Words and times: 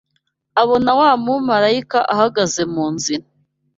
abona 0.61 0.91
wa 0.99 1.09
mumarayika 1.23 1.99
ahagaze 2.13 2.61
mu 2.73 2.85
nzira 2.93 3.25